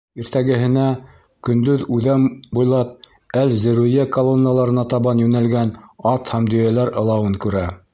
[0.21, 0.85] Иртәгеһенә
[1.49, 2.25] көндөҙ үҙән
[2.59, 2.97] буйлап
[3.43, 5.75] Әл-Зеруйа колонналарына табан йүнәлгән
[6.17, 7.69] ат һәм дөйәләр ылауын күрә.